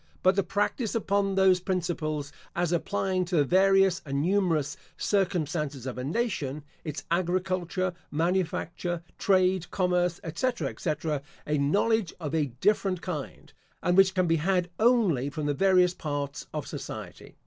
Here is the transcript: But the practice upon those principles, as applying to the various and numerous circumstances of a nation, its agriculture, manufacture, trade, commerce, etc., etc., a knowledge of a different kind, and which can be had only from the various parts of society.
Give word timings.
But 0.23 0.35
the 0.35 0.41
practice 0.41 0.95
upon 0.95 1.35
those 1.35 1.59
principles, 1.59 2.31
as 2.55 2.71
applying 2.71 3.23
to 3.25 3.35
the 3.35 3.43
various 3.43 4.01
and 4.03 4.19
numerous 4.19 4.75
circumstances 4.97 5.85
of 5.85 5.99
a 5.99 6.03
nation, 6.03 6.63
its 6.83 7.03
agriculture, 7.11 7.93
manufacture, 8.09 9.03
trade, 9.19 9.69
commerce, 9.69 10.19
etc., 10.23 10.69
etc., 10.69 11.21
a 11.45 11.59
knowledge 11.59 12.15
of 12.19 12.33
a 12.33 12.47
different 12.47 13.03
kind, 13.03 13.53
and 13.83 13.95
which 13.95 14.15
can 14.15 14.25
be 14.25 14.37
had 14.37 14.71
only 14.79 15.29
from 15.29 15.45
the 15.45 15.53
various 15.53 15.93
parts 15.93 16.47
of 16.51 16.65
society. 16.65 17.35